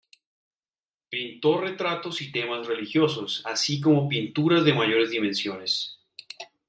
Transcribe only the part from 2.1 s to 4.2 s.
y temas religiosos, así como